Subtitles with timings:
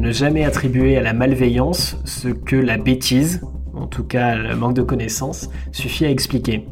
[0.00, 3.42] ne jamais attribuer à la malveillance ce que la bêtise,
[3.74, 6.66] en tout cas le manque de connaissances, suffit à expliquer.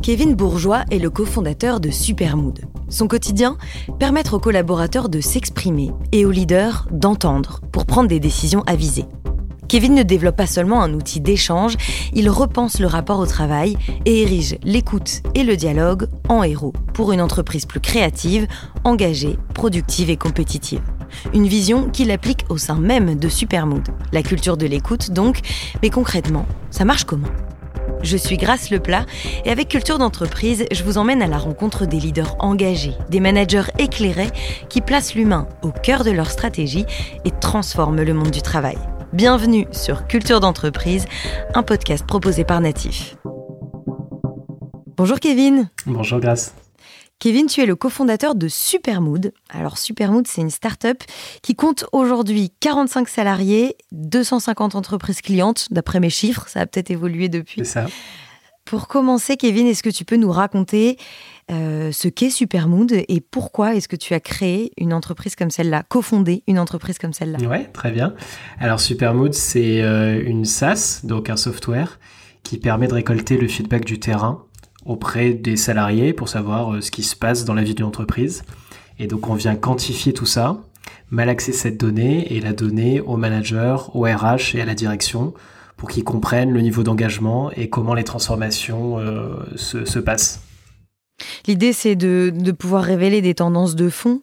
[0.00, 2.60] Kevin Bourgeois est le cofondateur de Supermood.
[2.88, 3.56] Son quotidien
[3.98, 9.06] Permettre aux collaborateurs de s'exprimer et aux leaders d'entendre pour prendre des décisions avisées.
[9.68, 11.74] Kevin ne développe pas seulement un outil d'échange,
[12.12, 17.10] il repense le rapport au travail et érige l'écoute et le dialogue en héros pour
[17.10, 18.46] une entreprise plus créative,
[18.84, 20.82] engagée, productive et compétitive.
[21.34, 23.88] Une vision qu'il applique au sein même de Supermood.
[24.12, 25.40] La culture de l'écoute donc,
[25.82, 27.28] mais concrètement, ça marche comment?
[28.02, 29.06] Je suis Grace Leplat
[29.44, 33.70] et avec Culture d'entreprise, je vous emmène à la rencontre des leaders engagés, des managers
[33.78, 34.30] éclairés
[34.68, 36.84] qui placent l'humain au cœur de leur stratégie
[37.24, 38.78] et transforment le monde du travail.
[39.12, 41.06] Bienvenue sur Culture d'entreprise,
[41.54, 43.16] un podcast proposé par Natif.
[44.96, 45.68] Bonjour Kevin.
[45.86, 46.54] Bonjour Grace.
[47.18, 49.32] Kevin, tu es le cofondateur de Supermood.
[49.48, 51.02] Alors Supermood, c'est une start-up
[51.42, 57.28] qui compte aujourd'hui 45 salariés, 250 entreprises clientes, d'après mes chiffres, ça a peut-être évolué
[57.28, 57.62] depuis.
[57.64, 57.86] C'est ça.
[58.66, 60.98] Pour commencer, Kevin, est-ce que tu peux nous raconter
[61.52, 65.84] euh, ce qu'est Supermood et pourquoi est-ce que tu as créé une entreprise comme celle-là,
[65.88, 67.38] cofondé une entreprise comme celle-là?
[67.48, 68.14] Ouais, très bien.
[68.58, 72.00] Alors Supermood, c'est euh, une SaaS, donc un software
[72.42, 74.45] qui permet de récolter le feedback du terrain
[74.86, 78.44] auprès des salariés pour savoir euh, ce qui se passe dans la vie d'une entreprise.
[78.98, 80.58] Et donc on vient quantifier tout ça,
[81.10, 85.34] malaxer cette donnée et la donner au manager, au RH et à la direction
[85.76, 88.98] pour qu'ils comprennent le niveau d'engagement et comment les transformations
[89.56, 90.40] se, se passent.
[91.46, 94.20] L'idée, c'est de, pouvoir révéler des tendances de fond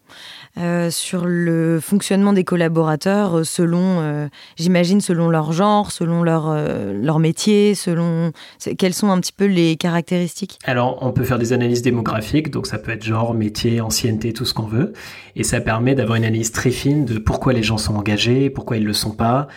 [0.56, 6.54] euh, sur le fonctionnement des collaborateurs euh, selon, euh, j'imagine, selon leur genre, selon leur,
[6.92, 8.30] leur métier, selon
[8.78, 10.58] quelles sont un petit peu les caractéristiques?
[10.64, 14.44] Alors, on peut faire des analyses démographiques, donc ça peut être genre, métier, ancienneté, tout
[14.44, 14.92] ce qu'on veut,
[15.34, 18.76] et ça permet d'avoir une analyse très fine de pourquoi les gens sont engagés, pourquoi
[18.76, 19.48] ils ne le sont pas,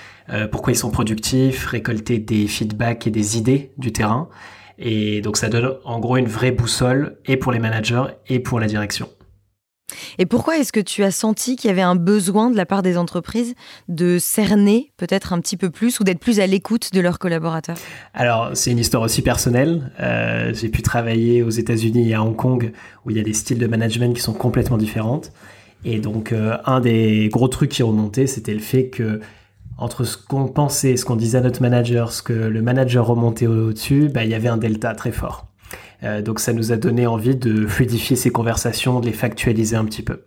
[0.52, 4.30] pourquoi ils sont productifs, récolter des feedbacks et des idées du terrain.
[4.80, 8.60] Et donc ça donne en gros une vraie boussole et pour les managers et pour
[8.60, 9.10] la direction.
[10.20, 12.82] Et pourquoi est-ce que tu as senti qu'il y avait un besoin de la part
[12.82, 13.56] des entreprises
[13.88, 17.78] de cerner peut-être un petit peu plus ou d'être plus à l'écoute de leurs collaborateurs?
[18.14, 19.92] Alors c'est une histoire aussi personnelle.
[20.00, 22.72] Euh, j'ai pu travailler aux États-Unis et à Hong Kong
[23.06, 25.32] où il y a des styles de management qui sont complètement différentes.
[25.86, 29.22] Et donc euh, un des gros trucs qui remontait, c'était le fait que
[29.78, 33.46] entre ce qu'on pensait, ce qu'on disait à notre manager, ce que le manager remontait
[33.46, 35.48] au-dessus, bah, il y avait un delta très fort.
[36.04, 39.86] Euh, donc ça nous a donné envie de fluidifier ces conversations, de les factualiser un
[39.86, 40.26] petit peu.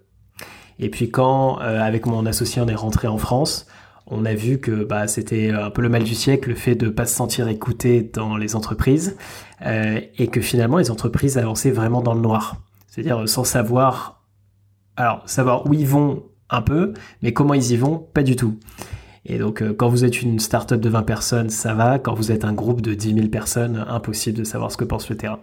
[0.79, 3.67] Et puis quand, euh, avec mon associé, on est rentré en France,
[4.07, 6.87] on a vu que bah, c'était un peu le mal du siècle, le fait de
[6.87, 9.17] ne pas se sentir écouté dans les entreprises,
[9.65, 12.57] euh, et que finalement les entreprises avançaient vraiment dans le noir.
[12.89, 14.25] C'est-à-dire sans savoir,
[14.97, 18.59] alors savoir où ils vont un peu, mais comment ils y vont, pas du tout.
[19.27, 21.99] Et donc, euh, quand vous êtes une start-up de 20 personnes, ça va.
[21.99, 25.09] Quand vous êtes un groupe de 10 000 personnes, impossible de savoir ce que pense
[25.11, 25.41] le terrain.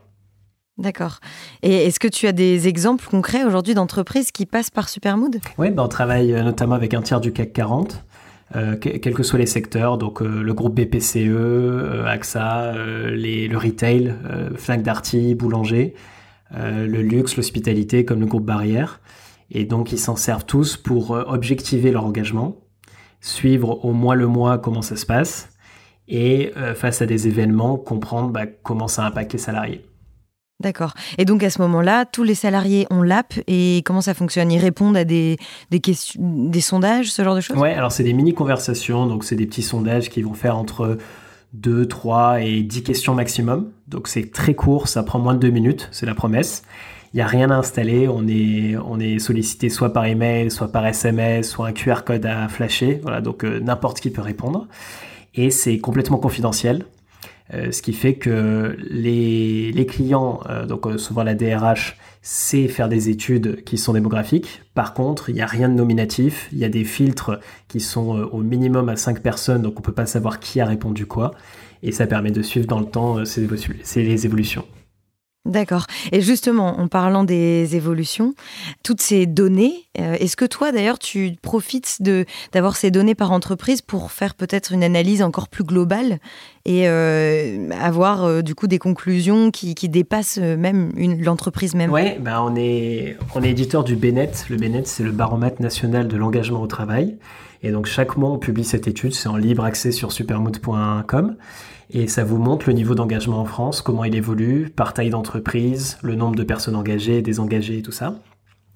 [0.77, 1.19] D'accord.
[1.63, 5.37] Et est-ce que tu as des exemples concrets aujourd'hui d'entreprises qui passent par Supermood?
[5.57, 8.03] Oui, ben on travaille euh, notamment avec un tiers du CAC 40.
[8.55, 12.75] Euh, quels que soient les secteurs, donc le groupe BPCE, AXA,
[13.09, 14.15] les, le retail,
[14.55, 15.93] Fnac Darty, Boulanger,
[16.51, 19.01] le luxe, l'hospitalité comme le groupe Barrière.
[19.51, 22.55] Et donc ils s'en servent tous pour objectiver leur engagement,
[23.21, 25.49] suivre au mois le mois comment ça se passe
[26.07, 29.83] et euh, face à des événements, comprendre bah, comment ça impacte les salariés.
[30.59, 30.93] D'accord.
[31.19, 34.51] Et donc à ce moment-là, tous les salariés ont l'app et comment ça fonctionne?
[34.51, 35.37] Ils répondent à des,
[35.69, 37.57] des, questions, des sondages, ce genre de choses?
[37.57, 40.97] Ouais, alors c'est des mini-conversations, donc c'est des petits sondages qui vont faire entre
[41.53, 43.71] 2, 3 et 10 questions maximum.
[43.87, 46.63] Donc c'est très court, ça prend moins de 2 minutes, c'est la promesse.
[47.13, 51.49] Il n'y a rien à installer, on est, sollicité soit par email, soit par SMS,
[51.49, 52.99] soit un QR code à flasher.
[53.01, 54.67] Voilà, donc euh, n'importe qui peut répondre.
[55.33, 56.85] Et c'est complètement confidentiel.
[57.53, 62.89] Euh, ce qui fait que les, les clients, euh, donc souvent la DRH, sait faire
[62.89, 64.61] des études qui sont démographiques.
[64.73, 66.49] Par contre, il n'y a rien de nominatif.
[66.51, 67.39] Il y a des filtres
[67.69, 70.65] qui sont au minimum à 5 personnes, donc on ne peut pas savoir qui a
[70.65, 71.31] répondu quoi.
[71.83, 73.47] Et ça permet de suivre dans le temps ces,
[73.95, 74.65] les évolutions.
[75.47, 75.85] D'accord.
[76.11, 78.33] Et justement, en parlant des évolutions,
[78.83, 82.01] toutes ces données, euh, est-ce que toi d'ailleurs tu profites
[82.51, 86.19] d'avoir ces données par entreprise pour faire peut-être une analyse encore plus globale
[86.65, 90.91] et euh, avoir euh, du coup des conclusions qui, dépassent même
[91.21, 91.91] l'entreprise même?
[91.91, 94.31] Oui, ben on est on est éditeur du BNET.
[94.49, 97.17] Le BNET c'est le baromètre national de l'engagement au travail.
[97.63, 101.37] Et donc chaque mois on publie cette étude, c'est en libre accès sur supermood.com
[101.89, 105.97] et ça vous montre le niveau d'engagement en France, comment il évolue par taille d'entreprise,
[106.01, 108.15] le nombre de personnes engagées, désengagées, tout ça.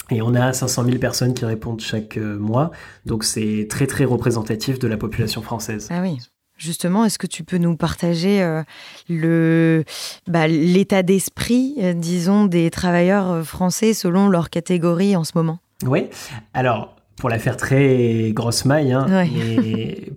[0.10, 2.72] Et on a 500 000 personnes qui répondent chaque mois,
[3.06, 5.88] donc c'est très très représentatif de la population française.
[5.90, 6.18] Ah oui.
[6.58, 8.62] Justement, est-ce que tu peux nous partager
[9.10, 9.84] le
[10.28, 15.58] bah, l'état d'esprit, disons, des travailleurs français selon leur catégorie en ce moment?
[15.88, 16.08] Oui.
[16.54, 19.06] Alors, pour la faire très grosse maille, hein,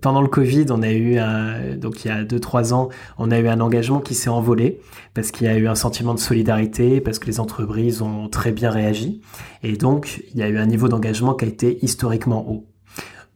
[0.00, 3.38] pendant le Covid, on a eu, un, donc il y a 2-3 ans, on a
[3.38, 4.80] eu un engagement qui s'est envolé
[5.12, 8.52] parce qu'il y a eu un sentiment de solidarité, parce que les entreprises ont très
[8.52, 9.20] bien réagi.
[9.62, 12.70] Et donc, il y a eu un niveau d'engagement qui a été historiquement haut.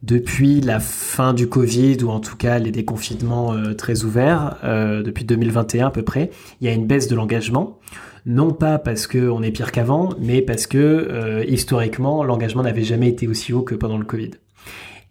[0.01, 5.03] Depuis la fin du Covid, ou en tout cas les déconfinements euh, très ouverts, euh,
[5.03, 7.77] depuis 2021 à peu près, il y a une baisse de l'engagement
[8.25, 13.09] non pas parce qu'on est pire qu'avant, mais parce que euh, historiquement, l'engagement n'avait jamais
[13.09, 14.31] été aussi haut que pendant le Covid.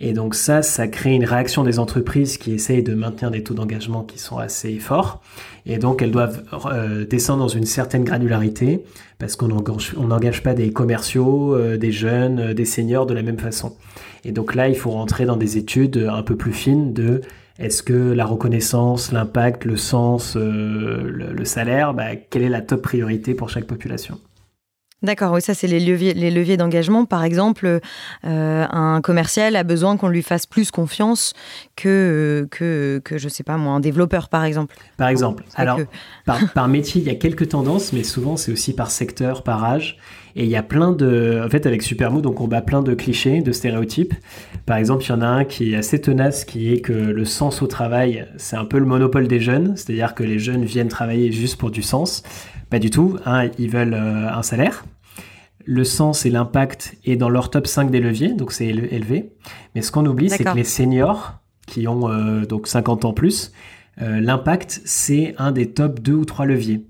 [0.00, 3.54] Et donc ça, ça crée une réaction des entreprises qui essayent de maintenir des taux
[3.54, 5.22] d'engagement qui sont assez forts.
[5.66, 8.84] Et donc elles doivent euh, descendre dans une certaine granularité
[9.18, 13.76] parce qu'on n'engage pas des commerciaux, euh, des jeunes, des seniors de la même façon.
[14.24, 17.22] Et donc là, il faut rentrer dans des études un peu plus fines de
[17.58, 22.82] est-ce que la reconnaissance, l'impact, le sens, euh, le, salaire, bah, quelle est la top
[22.82, 24.20] priorité pour chaque population?
[25.00, 27.04] D'accord, oui, ça c'est les leviers, les leviers d'engagement.
[27.04, 27.78] Par exemple,
[28.24, 31.34] euh, un commercial a besoin qu'on lui fasse plus confiance
[31.76, 34.74] que, que, que, je sais pas moi, un développeur par exemple.
[34.96, 35.44] Par exemple.
[35.54, 35.78] Alors,
[36.26, 39.62] par, par, métier, il y a quelques tendances, mais souvent c'est aussi par secteur, par
[39.62, 39.98] âge.
[40.34, 41.42] Et il y a plein de.
[41.44, 44.14] En fait, avec Supermood, donc on bat plein de clichés, de stéréotypes.
[44.66, 47.24] Par exemple, il y en a un qui est assez tenace, qui est que le
[47.24, 49.76] sens au travail, c'est un peu le monopole des jeunes.
[49.76, 52.22] C'est-à-dire que les jeunes viennent travailler juste pour du sens.
[52.70, 53.16] Pas du tout.
[53.24, 54.84] Hein, ils veulent euh, un salaire.
[55.64, 59.32] Le sens et l'impact est dans leur top 5 des leviers, donc c'est élevé.
[59.74, 61.34] Mais ce qu'on oublie, c'est que les seniors,
[61.66, 63.52] qui ont euh, donc 50 ans plus,
[64.00, 66.86] euh, l'impact, c'est un des top 2 ou 3 leviers.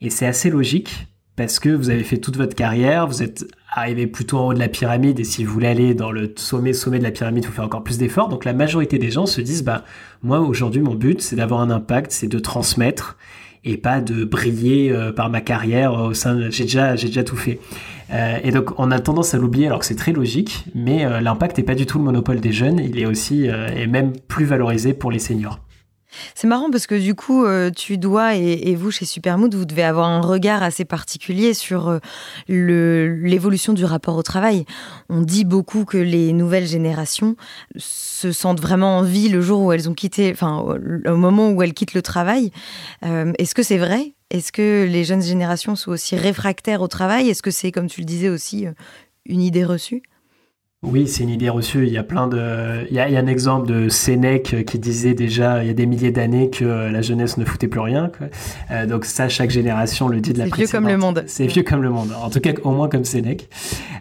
[0.00, 4.06] Et c'est assez logique parce que vous avez fait toute votre carrière, vous êtes arrivé
[4.06, 6.98] plutôt en haut de la pyramide et si vous voulez aller dans le sommet sommet
[6.98, 8.28] de la pyramide, vous faites encore plus d'efforts.
[8.28, 9.84] Donc la majorité des gens se disent bah
[10.22, 13.16] moi aujourd'hui mon but c'est d'avoir un impact, c'est de transmettre
[13.68, 16.50] et pas de briller euh, par ma carrière au sein.
[16.50, 17.60] J'ai déjà, j'ai déjà tout fait.
[18.10, 21.20] Euh, et donc on a tendance à l'oublier alors que c'est très logique, mais euh,
[21.20, 22.80] l'impact n'est pas du tout le monopole des jeunes.
[22.80, 25.60] Il est aussi et même plus valorisé pour les seniors.
[26.34, 29.82] C'est marrant parce que du coup, euh, tu dois, et, vous chez Supermood, vous devez
[29.82, 31.98] avoir un regard assez particulier sur euh,
[32.48, 34.64] l'évolution du rapport au travail.
[35.08, 37.36] On dit beaucoup que les nouvelles générations
[37.76, 40.64] se sentent vraiment en vie le jour où elles ont quitté, enfin,
[41.06, 42.52] au moment où elles quittent le travail.
[43.04, 44.14] Euh, est-ce que c'est vrai?
[44.30, 47.28] Est-ce que les jeunes générations sont aussi réfractaires au travail?
[47.28, 48.66] Est-ce que c'est, comme tu le disais aussi,
[49.26, 50.02] une idée reçue?
[50.84, 51.86] Oui, c'est une idée reçue.
[51.88, 52.86] Il y a plein de.
[52.88, 56.12] Il y a, un exemple de Sénèque qui disait déjà il y a des milliers
[56.12, 58.12] d'années que la jeunesse ne foutait plus rien.
[58.70, 61.24] Euh, donc ça, chaque génération le dit de la C'est vieux comme le monde.
[61.26, 62.12] C'est vieux comme le monde.
[62.22, 63.50] En tout cas, au moins comme Sénèque.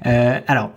[0.06, 0.69] Euh, alors,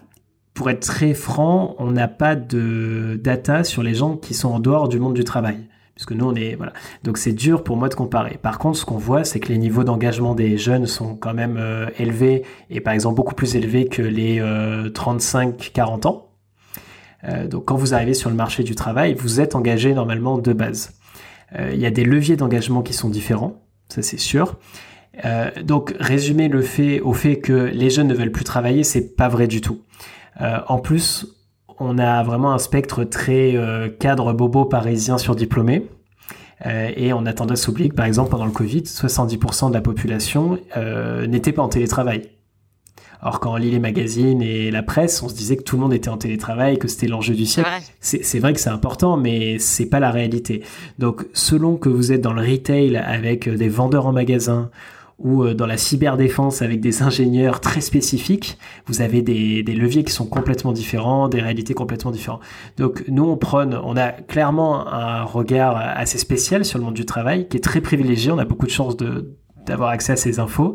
[0.54, 4.58] pour être très franc, on n'a pas de data sur les gens qui sont en
[4.58, 5.69] dehors du monde du travail
[6.06, 6.72] que nous on est voilà.
[7.04, 8.38] Donc c'est dur pour moi de comparer.
[8.40, 11.56] Par contre, ce qu'on voit, c'est que les niveaux d'engagement des jeunes sont quand même
[11.58, 16.28] euh, élevés et par exemple beaucoup plus élevés que les 35-40 euh, ans.
[17.24, 20.52] Euh, donc quand vous arrivez sur le marché du travail, vous êtes engagé normalement de
[20.52, 20.92] base.
[21.58, 24.56] Il y a des leviers d'engagement qui sont différents, ça c'est sûr.
[25.64, 29.28] donc résumer le fait au fait que les jeunes ne veulent plus travailler, c'est pas
[29.28, 29.80] vrai du tout.
[30.38, 31.39] en plus,
[31.80, 35.88] on a vraiment un spectre très euh, cadre bobo parisien surdiplômé.
[36.66, 39.74] Euh, et on a tendance à oublier que, par exemple, pendant le Covid, 70% de
[39.74, 42.28] la population euh, n'était pas en télétravail.
[43.22, 45.82] Or, quand on lit les magazines et la presse, on se disait que tout le
[45.82, 47.68] monde était en télétravail, que c'était l'enjeu du siècle.
[48.00, 50.62] C'est vrai que c'est important, mais c'est pas la réalité.
[50.98, 54.70] Donc, selon que vous êtes dans le retail avec des vendeurs en magasin,
[55.20, 60.02] ou euh, dans la cyberdéfense avec des ingénieurs très spécifiques, vous avez des, des, leviers
[60.02, 62.40] qui sont complètement différents, des réalités complètement différentes.
[62.78, 67.06] Donc nous, on prône, on a clairement un regard assez spécial sur le monde du
[67.06, 69.36] travail, qui est très privilégié, on a beaucoup de chance de
[69.66, 70.74] d'avoir accès à ces infos,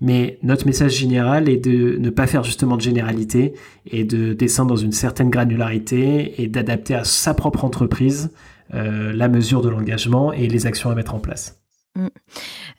[0.00, 3.54] mais notre message général est de ne pas faire justement de généralité
[3.86, 8.30] et de descendre dans une certaine granularité et d'adapter à sa propre entreprise
[8.74, 11.65] euh, la mesure de l'engagement et les actions à mettre en place.
[11.96, 12.08] Mm.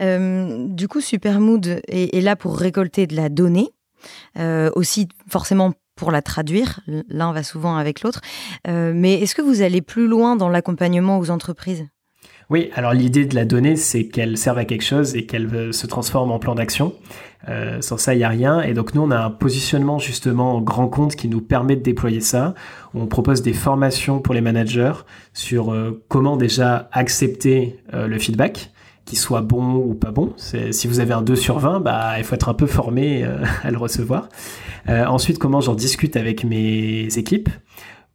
[0.01, 3.69] Euh, du coup, Supermood est, là pour récolter de la donnée,
[4.37, 6.81] euh, aussi forcément pour la traduire.
[7.09, 8.21] L'un va souvent avec l'autre.
[8.67, 11.87] Euh, mais est-ce que vous allez plus loin dans l'accompagnement aux entreprises?
[12.49, 15.85] Oui, alors l'idée de la donnée, c'est qu'elle serve à quelque chose et qu'elle se
[15.85, 16.93] transforme en plan d'action.
[17.81, 18.61] sans ça, il n'y a rien.
[18.61, 22.21] Et donc nous, on a un positionnement justement grand compte qui nous permet de déployer
[22.21, 22.53] ça.
[22.93, 24.93] On propose des formations pour les managers
[25.33, 25.75] sur
[26.07, 28.71] comment déjà accepter le feedback
[29.07, 30.33] qu'il soit bon ou pas bon.
[30.35, 33.43] Si vous avez un 2 sur 20, bah, il faut être un peu formé euh,
[33.63, 34.29] à le recevoir.
[34.89, 37.49] Euh, ensuite, comment j'en discute avec mes équipes,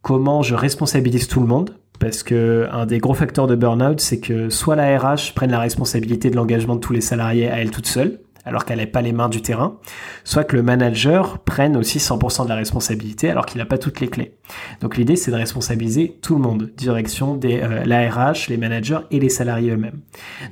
[0.02, 4.20] comment je responsabilise tout le monde, parce que un des gros facteurs de burn-out, c'est
[4.20, 7.70] que soit la RH prenne la responsabilité de l'engagement de tous les salariés à elle
[7.70, 9.78] toute seule, alors qu'elle n'a pas les mains du terrain,
[10.24, 14.00] soit que le manager prenne aussi 100% de la responsabilité alors qu'il n'a pas toutes
[14.00, 14.36] les clés.
[14.80, 19.00] Donc l'idée c'est de responsabiliser tout le monde, direction des euh, la RH, les managers
[19.10, 20.00] et les salariés eux-mêmes.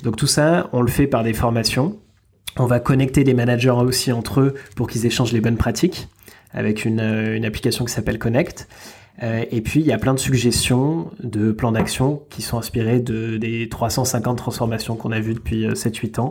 [0.04, 1.98] Donc tout ça, on le fait par des formations.
[2.58, 6.08] On va connecter les managers aussi entre eux pour qu'ils échangent les bonnes pratiques
[6.52, 8.68] avec une, euh, application qui s'appelle Connect.
[9.22, 12.98] Euh, et puis, il y a plein de suggestions de plans d'action qui sont inspirés
[12.98, 16.30] de, des 350 transformations qu'on a vues depuis 7-8 ans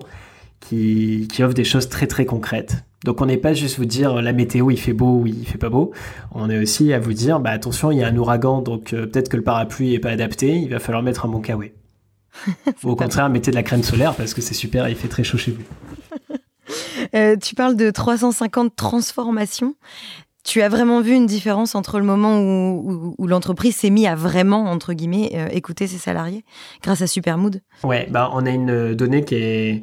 [0.60, 2.84] qui, qui offre des choses très très concrètes.
[3.06, 5.46] Donc on n'est pas juste vous dire euh, la météo il fait beau ou il
[5.46, 5.92] fait pas beau,
[6.34, 9.06] on est aussi à vous dire bah attention il y a un ouragan donc euh,
[9.06, 11.72] peut-être que le parapluie est pas adapté, il va falloir mettre un bon kawaii.
[12.84, 15.24] ou au contraire mettez de la crème solaire parce que c'est super il fait très
[15.24, 15.63] chaud chez vous.
[17.16, 19.74] Euh, tu parles de 350 transformations.
[20.44, 24.13] Tu as vraiment vu une différence entre le moment où, où, l'entreprise s'est mise à
[24.13, 26.46] vraiment, entre guillemets, écouter ses salariés
[26.84, 27.62] grâce à Supermood?
[27.84, 29.82] Ouais, bah on a une donnée qui est,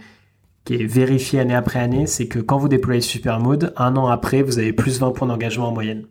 [0.67, 4.43] qui est vérifié année après année, c'est que quand vous déployez Supermode, un an après,
[4.43, 6.07] vous avez plus 20 points d'engagement en moyenne.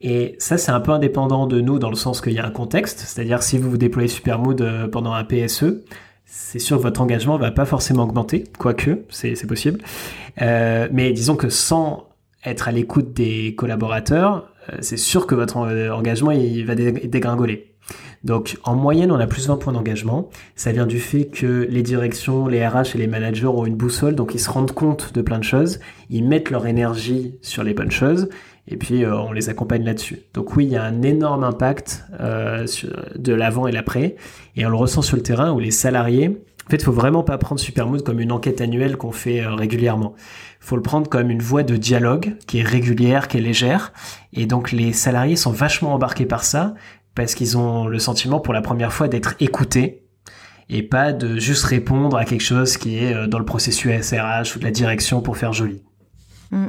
[0.00, 2.50] Et ça, c'est un peu indépendant de nous dans le sens qu'il y a un
[2.50, 3.00] contexte.
[3.00, 5.82] C'est-à-dire, si vous déployez Supermood euh, pendant un PSE,
[6.24, 9.80] c'est sûr que votre engagement va pas forcément augmenter, quoique, c'est possible.
[10.40, 12.08] Euh, mais disons que sans
[12.44, 17.74] être à l'écoute des collaborateurs, euh, c'est sûr que votre engagement il va dégringoler.
[18.24, 20.28] Donc en moyenne, on a plus 20 points d'engagement.
[20.56, 24.14] Ça vient du fait que les directions, les RH et les managers ont une boussole,
[24.14, 27.74] donc ils se rendent compte de plein de choses, ils mettent leur énergie sur les
[27.74, 28.28] bonnes choses,
[28.66, 30.20] et puis euh, on les accompagne là-dessus.
[30.34, 32.66] Donc oui, il y a un énorme impact euh,
[33.16, 34.16] de l'avant et l'après,
[34.56, 37.22] et on le ressent sur le terrain où les salariés, en fait, il faut vraiment
[37.22, 40.12] pas prendre Supermood comme une enquête annuelle qu'on fait euh, régulièrement.
[40.60, 43.94] Il faut le prendre comme une voie de dialogue qui est régulière, qui est légère.
[44.34, 46.74] Et donc les salariés sont vachement embarqués par ça
[47.18, 50.04] parce qu'ils ont le sentiment pour la première fois d'être écoutés
[50.68, 54.54] et pas de juste répondre à quelque chose qui est euh, dans le processus SRH
[54.54, 55.82] ou de la direction pour faire joli.
[56.52, 56.66] Mm.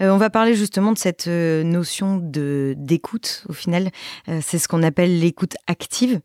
[0.00, 3.44] Euh, on va parler justement de cette euh, notion de d'écoute.
[3.48, 3.90] Au final,
[4.40, 6.20] c'est ce qu'on appelle l'écoute active.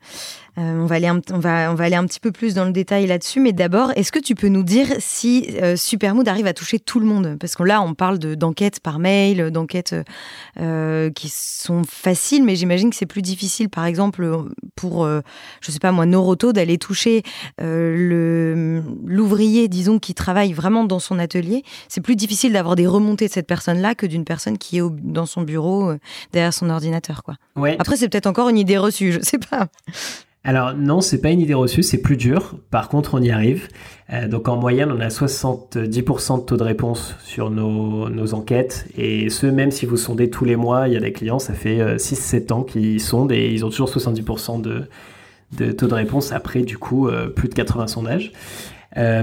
[0.59, 2.65] Euh, on, va aller un, on, va, on va aller un petit peu plus dans
[2.65, 6.45] le détail là-dessus, mais d'abord, est-ce que tu peux nous dire si euh, Supermood arrive
[6.45, 7.37] à toucher tout le monde?
[7.39, 9.95] Parce que là, on parle d'enquêtes par mail, d'enquêtes
[10.59, 14.29] euh, qui sont faciles, mais j'imagine que c'est plus difficile, par exemple,
[14.75, 17.23] pour, je sais pas moi, Noroto, d'aller toucher
[17.59, 21.63] l'ouvrier, disons, qui travaille vraiment dans son atelier.
[21.87, 25.25] C'est plus difficile d'avoir des remontées de cette personne-là que d'une personne qui est dans
[25.25, 25.93] son bureau,
[26.31, 27.23] derrière son ordinateur.
[27.23, 27.35] Quoi.
[27.79, 29.67] Après, c'est peut-être encore une idée reçue, je sais pas.
[30.45, 32.55] Alors non, c'est pas une idée reçue, c'est plus dur.
[32.69, 33.69] Par contre, on y arrive.
[34.11, 38.85] Euh, donc en moyenne, on a 70% de taux de réponse sur nos, enquêtes.
[38.97, 41.53] Et ce, même si vous sondez tous les mois, il y a des clients, ça
[41.53, 46.33] fait 6-7 euh, ans qu'ils sondent et ils ont toujours 70% de, taux de réponse
[46.33, 48.33] après, du coup, euh, plus de 80 sondages.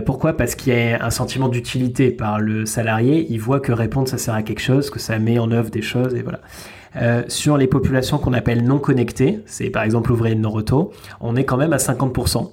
[0.06, 0.32] pourquoi?
[0.38, 3.26] Parce qu'il y a un sentiment d'utilité par le salarié.
[3.28, 5.82] Il voit que répondre, ça sert à quelque chose, que ça met en œuvre des
[5.82, 6.40] choses, et voilà.
[6.96, 11.36] Euh, sur les populations qu'on appelle non connectées, c'est par exemple l'ouvrier de Noroto, on
[11.36, 12.52] est quand même à 50%.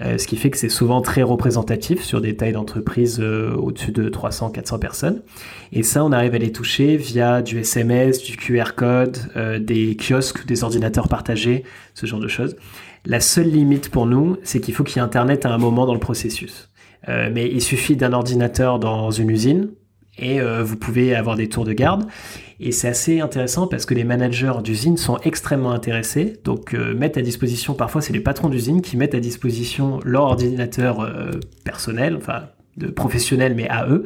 [0.00, 3.92] Euh, ce qui fait que c'est souvent très représentatif sur des tailles d'entreprise euh, au-dessus
[3.92, 5.22] de 300-400 personnes.
[5.72, 9.18] Et ça, on arrive à les toucher via du SMS, du QR code,
[9.60, 11.64] des kiosques, des ordinateurs partagés,
[11.94, 12.56] ce genre de choses.
[13.06, 15.86] La seule limite pour nous, c'est qu'il faut qu'il y ait Internet à un moment
[15.86, 16.70] dans le processus.
[17.06, 19.68] mais il suffit d'un ordinateur dans une usine
[20.18, 22.06] et vous pouvez avoir des tours de garde.
[22.60, 27.16] Et c'est assez intéressant parce que les managers d'usine sont extrêmement intéressés, donc euh, mettent
[27.16, 31.30] à disposition, parfois c'est les patrons d'usine qui mettent à disposition leur ordinateur euh,
[31.64, 32.44] personnel, enfin
[32.76, 34.04] de professionnel mais à eux,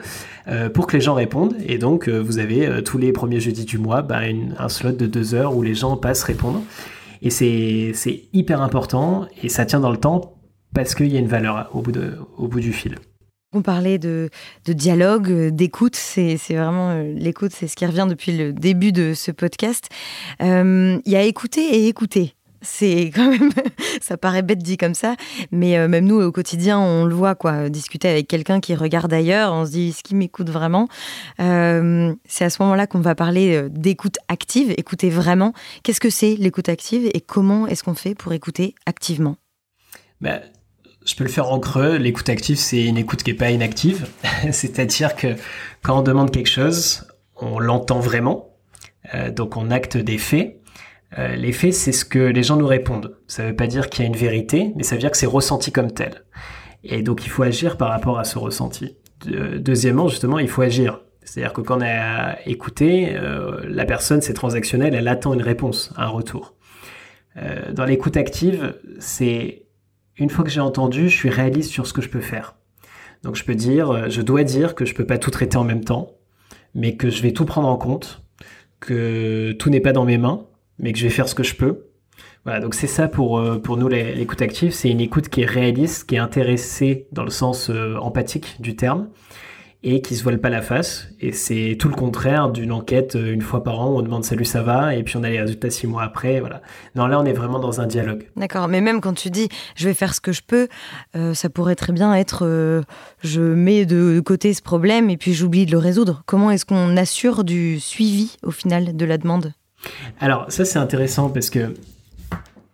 [0.49, 1.57] euh, pour que les gens répondent.
[1.67, 4.21] Et donc vous avez tous les premiers jeudis du mois bah,
[4.59, 6.63] un slot de deux heures où les gens passent répondre.
[7.21, 10.37] Et c'est hyper important et ça tient dans le temps
[10.75, 11.81] parce qu'il y a une valeur au
[12.49, 12.97] bout du fil.
[13.55, 14.29] On parlait de,
[14.67, 15.97] dialogue, euh, d'écoute.
[15.97, 19.89] C'est vraiment euh, l'écoute, c'est ce qui revient depuis le début de ce podcast.
[20.43, 22.35] Euh, il y a écouter et écouter.
[22.61, 23.51] C'est quand même,
[24.03, 25.17] ça paraît bête dit comme ça,
[25.51, 27.71] mais même nous au quotidien, on le voit quoi.
[27.71, 30.89] Discuter avec quelqu'un qui regarde ailleurs, on se dit ce qui m'écoute vraiment?
[31.39, 35.55] c'est à ce moment-là qu'on va parler d'écoute active, écouter vraiment.
[35.85, 39.37] Qu'est-ce que c'est l'écoute active et comment est-ce qu'on fait pour écouter activement?
[40.21, 40.43] Ben,
[41.09, 41.97] je peux le faire en creux.
[41.97, 44.07] L'écoute active, c'est une écoute qui n'est pas inactive.
[44.53, 45.29] C'est-à-dire que
[45.83, 48.55] quand on demande quelque chose, on l'entend vraiment.
[49.15, 50.61] Euh, donc on acte des faits.
[51.19, 53.17] Euh, les faits, c'est ce que les gens nous répondent.
[53.27, 55.17] Ça ne veut pas dire qu'il y a une vérité, mais ça veut dire que
[55.17, 56.25] c'est ressenti comme tel.
[56.85, 58.97] Et donc, il faut agir par rapport à ce ressenti.
[59.25, 61.01] deuxièmement, justement, il faut agir.
[61.25, 65.93] C'est-à-dire que quand on a écouté, euh, la personne, c'est transactionnel, elle attend une réponse,
[65.97, 66.55] un retour.
[67.37, 69.68] Euh, dans l'écoute active, c'est
[70.19, 72.57] une fois que j'ai entendu, je suis réaliste sur ce que je peux faire.
[73.23, 75.65] Donc je peux dire, euh, je dois dire que je peux pas tout traiter en
[75.65, 76.17] même temps,
[76.75, 78.23] mais que je vais tout prendre en compte,
[78.81, 80.47] que tout n'est pas dans mes mains,
[80.79, 81.87] mais que je vais faire ce que je peux.
[82.45, 85.47] Voilà, donc c'est ça pour, euh, pour nous l'écoute active, c'est une écoute qui est
[85.47, 89.09] réaliste, qui est intéressée dans le sens euh, empathique du terme,
[89.85, 91.09] et qui se voile pas la face.
[91.21, 94.25] Et c'est tout le contraire d'une enquête euh, une fois par an où on demande
[94.25, 96.41] salut ça va et puis on a les résultats six mois après.
[96.41, 96.63] Voilà.
[96.97, 98.29] Non, là on est vraiment dans un dialogue.
[98.37, 100.69] D'accord, mais même quand tu dis je vais faire ce que je peux,
[101.17, 102.83] euh, ça pourrait très bien être euh,
[103.23, 106.23] je mets de côté ce problème et puis j'oublie de le résoudre.
[106.27, 109.53] Comment est-ce qu'on assure du suivi au final de la demande?
[110.19, 111.73] Alors ça c'est intéressant parce que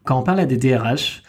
[0.04, 1.22] quand on parle à des DRH,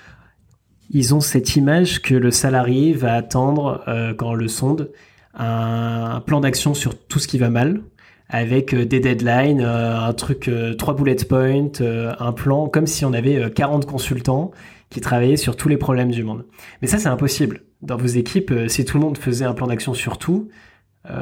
[0.89, 3.83] ils ont cette image que le salarié va attendre
[4.17, 4.89] quand on le sonde
[5.35, 7.81] un plan d'action sur tout ce qui va mal,
[8.29, 13.05] avec euh, des deadlines, euh, un truc, euh, trois bullet points, un plan, comme si
[13.05, 14.51] on avait 40 consultants
[14.89, 16.45] qui travaillaient sur tous les problèmes du monde.
[16.81, 17.63] Mais ça, c'est impossible.
[17.81, 20.49] Dans vos équipes, si tout le monde faisait un plan d'action sur tout,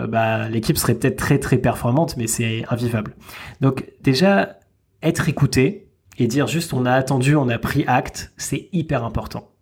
[0.07, 3.15] bah, l'équipe serait peut-être très très performante, mais c'est invivable.
[3.59, 4.59] Donc déjà,
[5.01, 9.52] être écouté et dire juste on a attendu, on a pris acte, c'est hyper important.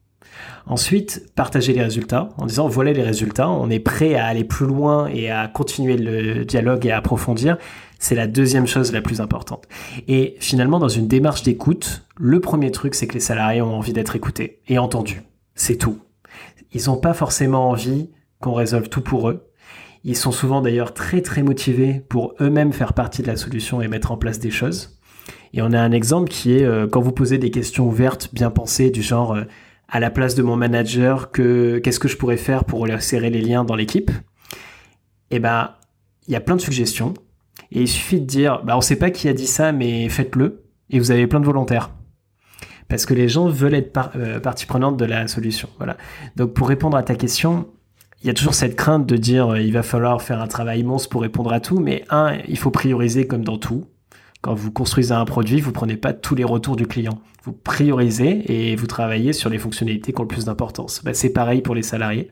[0.66, 4.66] Ensuite, partager les résultats en disant voilà les résultats, on est prêt à aller plus
[4.66, 7.58] loin et à continuer le dialogue et à approfondir.
[8.00, 9.68] C'est la deuxième chose la plus importante.
[10.08, 13.94] Et finalement, dans une démarche d'écoute, le premier truc, c'est que les salariés ont envie
[13.94, 15.22] d'être écoutés et entendus.
[15.56, 16.00] C'est tout.
[16.74, 19.52] Ils n'ont pas forcément envie qu'on résolve tout pour eux.
[20.04, 23.88] Ils sont souvent d'ailleurs très très motivés pour eux-mêmes faire partie de la solution et
[23.88, 24.98] mettre en place des choses.
[25.54, 28.50] Et on a un exemple qui est euh, quand vous posez des questions ouvertes, bien
[28.50, 29.44] pensées, du genre euh,
[29.92, 33.42] à la place de mon manager que qu'est-ce que je pourrais faire pour serrer les
[33.42, 34.10] liens dans l'équipe?
[35.30, 35.72] Eh ben,
[36.28, 37.14] il y a plein de suggestions
[37.72, 40.64] et il suffit de dire, bah on sait pas qui a dit ça, mais faites-le
[40.90, 41.92] et vous avez plein de volontaires
[42.92, 45.70] parce que les gens veulent être euh, partie prenante de la solution.
[45.78, 45.96] Voilà.
[46.36, 47.70] Donc pour répondre à ta question,
[48.22, 50.82] il y a toujours cette crainte de dire euh, il va falloir faire un travail
[50.82, 53.86] immense pour répondre à tout, mais un, il faut prioriser comme dans tout.
[54.42, 57.20] Quand vous construisez un produit, vous prenez pas tous les retours du client.
[57.44, 61.04] Vous priorisez et vous travaillez sur les fonctionnalités qui ont le plus d'importance.
[61.04, 62.30] Bah, c'est pareil pour les salariés.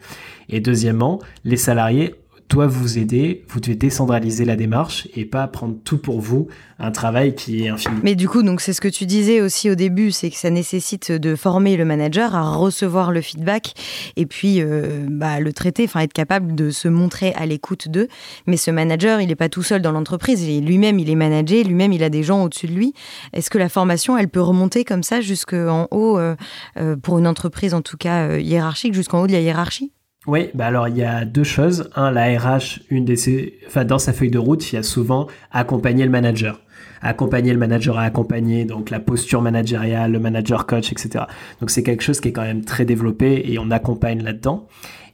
[0.50, 2.16] Et deuxièmement, les salariés
[2.50, 6.48] doivent vous aider, vous devez décentraliser la démarche et pas prendre tout pour vous,
[6.80, 7.96] un travail qui est infini.
[8.02, 10.50] Mais du coup, donc c'est ce que tu disais aussi au début, c'est que ça
[10.50, 13.74] nécessite de former le manager à recevoir le feedback
[14.16, 18.08] et puis euh, bah, le traiter, enfin être capable de se montrer à l'écoute d'eux.
[18.48, 21.94] Mais ce manager, il n'est pas tout seul dans l'entreprise, lui-même il est managé, lui-même
[21.94, 22.94] il a des gens au-dessus de lui.
[23.34, 26.36] Est-ce que la formation, elle peut remonter comme ça jusqu'en haut, euh,
[26.78, 29.92] euh, pour une entreprise en tout cas hiérarchique, jusqu'en haut de la hiérarchie?
[30.28, 31.90] Oui, bah alors il y a deux choses.
[31.96, 35.28] Un, la RH, une des, enfin dans sa feuille de route, il y a souvent
[35.52, 36.60] accompagner le manager,
[37.02, 41.24] accompagner le manager à accompagner, donc la posture managériale, le manager coach, etc.
[41.62, 44.68] Donc c'est quelque chose qui est quand même très développé et on accompagne là-dedans.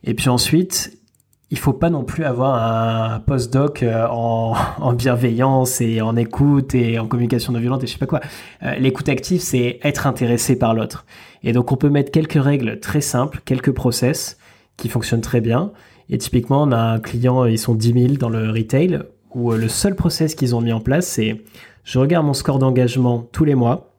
[0.03, 0.97] Et puis ensuite,
[1.51, 6.73] il faut pas non plus avoir un post-doc euh, en, en, bienveillance et en écoute
[6.73, 8.21] et en communication non violente et je sais pas quoi.
[8.63, 11.05] Euh, l'écoute active, c'est être intéressé par l'autre.
[11.43, 14.39] Et donc on peut mettre quelques règles très simples, quelques process
[14.77, 15.71] qui fonctionne très bien.
[16.09, 18.99] Et typiquement, on a un client, ils sont 10 000 dans le retail,
[19.33, 21.41] où euh, le seul process qu'ils ont mis en place, c'est
[21.83, 23.95] je regarde mon score d'engagement tous les mois,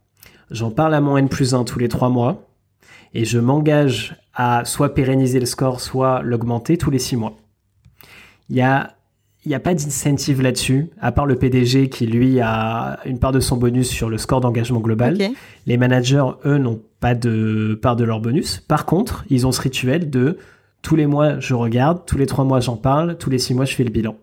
[0.51, 2.49] j'en parle à mon N plus 1 tous les 3 mois,
[3.15, 7.37] et je m'engage à soit pérenniser le score, soit l'augmenter tous les 6 mois.
[8.51, 8.97] Il y a
[9.47, 13.31] il n'y a pas d'incentive là-dessus, à part le PDG qui, lui, a une part
[13.31, 15.17] de son bonus sur le score d'engagement global.
[15.67, 18.59] Les managers, eux, n'ont pas de part de leur bonus.
[18.67, 20.39] Par contre, ils ont ce rituel de
[20.87, 23.64] tous les mois, je regarde, tous les trois mois, j'en parle, tous les six mois,
[23.64, 24.14] je fais le bilan.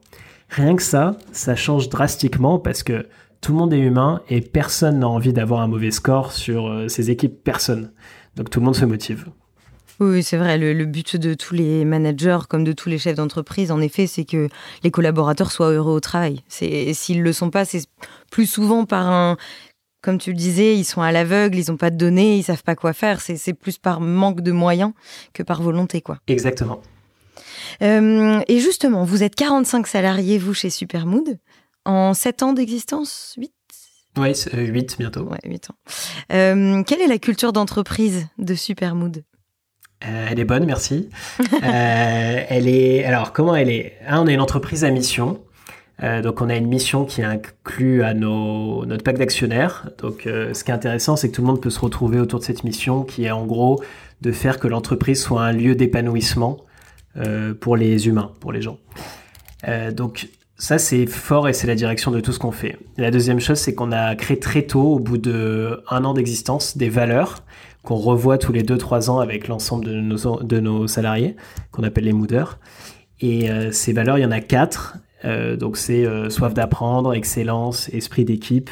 [0.47, 3.06] Rien que ça, ça change drastiquement parce que
[3.41, 6.88] tout le monde est humain et personne n'a envie d'avoir un mauvais score sur euh,
[6.88, 7.91] ses équipes, personne.
[8.38, 9.26] Donc tout le monde se motive.
[9.99, 10.58] Oui, c'est vrai.
[10.58, 14.23] Le, but de tous les managers, comme de tous les chefs d'entreprise, en effet, c'est
[14.23, 14.47] que
[14.84, 16.43] les collaborateurs soient heureux au travail.
[16.47, 17.84] S'ils ne le sont pas, c'est
[18.32, 19.36] plus souvent par un
[20.04, 22.62] comme tu le disais, ils sont à l'aveugle, ils n'ont pas de données, ils savent
[22.62, 23.22] pas quoi faire.
[23.22, 24.92] C'est plus par manque de moyens
[25.34, 26.20] que par volonté, quoi.
[26.28, 26.82] Exactement.
[27.82, 31.39] Euh, et justement, vous êtes 45 salariés, vous, chez Supermood,
[31.86, 33.52] en 7 ans d'existence 8
[34.18, 35.22] Oui, 8 bientôt.
[35.22, 35.76] Ouais, 8 ans.
[36.34, 39.24] Euh, quelle est la culture d'entreprise de Supermood?
[40.06, 41.10] Euh, elle est bonne, merci.
[41.62, 43.06] elle est.
[43.06, 43.94] Alors, comment elle est?
[44.10, 45.42] On est une entreprise à mission.
[46.01, 49.89] Donc on a une mission qui inclut à nos, notre pack d'actionnaires.
[49.99, 52.43] Donc ce qui est intéressant, c'est que tout le monde peut se retrouver autour de
[52.43, 53.82] cette mission qui est en gros
[54.21, 56.58] de faire que l'entreprise soit un lieu d'épanouissement
[57.62, 58.79] pour les humains, pour les gens.
[59.93, 60.27] donc
[60.63, 62.77] ça, c'est fort et c'est la direction de tout ce qu'on fait.
[62.97, 66.88] La deuxième chose, c'est qu'on a créé très tôt, au bout de an d'existence, des
[66.89, 67.43] valeurs
[67.84, 71.36] qu'on revoit tous les 2-3 ans avec l'ensemble de nos, de nos salariés,
[71.71, 72.60] qu'on appelle les mooders.
[73.19, 74.97] Et euh, ces valeurs, il y en a quatre.
[75.26, 78.70] Euh, donc c'est euh, soif d'apprendre, excellence, esprit d'équipe.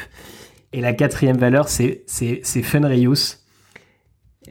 [0.72, 2.04] Et la quatrième valeur, c'est
[2.62, 3.38] fun reuse.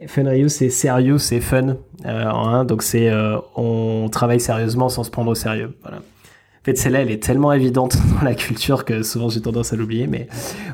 [0.08, 1.78] Fun reuse, c'est sérieux, c'est fun.
[2.66, 3.12] donc c'est
[3.56, 5.74] on travaille sérieusement sans se prendre au sérieux.
[6.62, 9.76] En fait, celle-là, elle est tellement évidente dans la culture que souvent j'ai tendance à
[9.76, 10.06] l'oublier.
[10.06, 10.28] Mais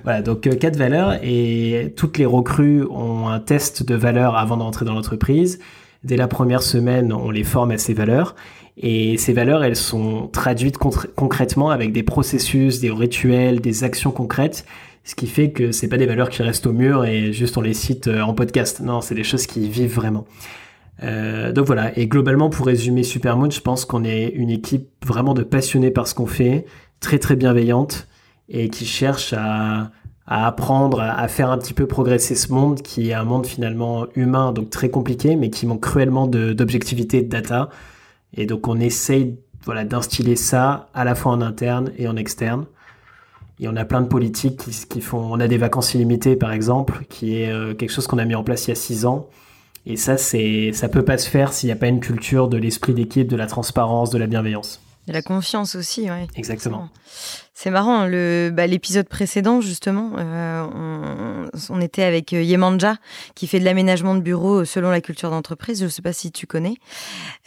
[0.04, 4.58] voilà, donc euh, quatre valeurs et toutes les recrues ont un test de valeurs avant
[4.58, 5.60] d'entrer dans l'entreprise.
[6.04, 8.36] Dès la première semaine, on les forme à ces valeurs.
[8.78, 14.66] Et ces valeurs, elles sont traduites concrètement avec des processus, des rituels, des actions concrètes.
[15.04, 17.62] Ce qui fait que c'est pas des valeurs qui restent au mur et juste on
[17.62, 18.82] les cite euh, en podcast.
[18.82, 20.26] Non, c'est des choses qui vivent vraiment.
[21.04, 25.34] Euh, donc voilà, et globalement pour résumer Supermoon, je pense qu'on est une équipe vraiment
[25.34, 26.66] de passionnés par ce qu'on fait,
[27.00, 28.08] très très bienveillante
[28.50, 29.92] et qui cherche à,
[30.26, 34.52] apprendre, à, faire un petit peu progresser ce monde qui est un monde finalement humain,
[34.52, 37.70] donc très compliqué, mais qui manque cruellement d'objectivité et de data.
[38.34, 42.66] Et donc on essaye voilà, d'instiller ça à la fois en interne et en externe.
[43.60, 44.58] Et on a plein de politiques
[44.90, 45.18] qui, font...
[45.18, 48.36] On a des vacances illimitées par exemple, qui est euh, quelque chose qu'on a mis
[48.36, 49.30] en place il y a six ans
[49.90, 52.58] et ça, c'est, ça peut pas se faire s'il n'y a pas une culture de
[52.58, 54.82] l'esprit d'équipe, de la transparence, de la bienveillance.
[55.08, 56.28] De la confiance aussi, oui.
[56.36, 56.90] Exactement.
[57.54, 62.98] C'est marrant, le, bah, l'épisode précédent, justement, euh, on, était avec euh, Yemanja,
[63.34, 65.80] qui fait de l'aménagement de bureaux selon la culture d'entreprise.
[65.80, 66.76] Je ne sais pas si tu connais.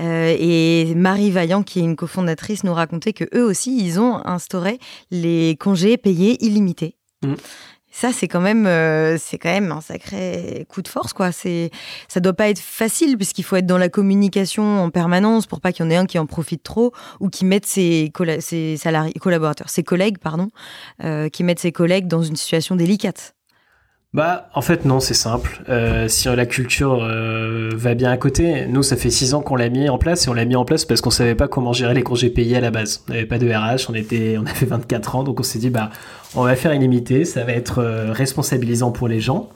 [0.01, 4.27] Euh, et Marie Vaillant, qui est une cofondatrice, nous racontait que eux aussi, ils ont
[4.27, 4.79] instauré
[5.11, 6.97] les congés payés illimités.
[7.23, 7.35] Mmh.
[8.01, 11.33] Ça, c'est quand même, euh, c'est quand même un sacré coup de force, quoi.
[11.33, 11.71] C'est,
[12.09, 15.71] ça doit pas être facile puisqu'il faut être dans la communication en permanence pour pas
[15.71, 19.13] qu'il y en ait un qui en profite trop ou qui mette ses, ses salariés,
[19.21, 20.49] collaborateurs, ses collègues, pardon,
[21.05, 23.35] euh, qui mettent ses collègues dans une situation délicate.
[24.13, 25.63] Bah, en fait, non, c'est simple.
[25.69, 29.55] Euh, si la culture euh, va bien à côté, nous, ça fait six ans qu'on
[29.55, 31.73] l'a mis en place et on l'a mis en place parce qu'on savait pas comment
[31.73, 33.05] gérer les congés payés à la base.
[33.09, 35.71] On n'avait pas de RH, on était, on avait 24 ans, donc on s'est dit,
[35.71, 35.91] bah,
[36.35, 39.49] on va faire illimité, ça va être euh, responsabilisant pour les gens.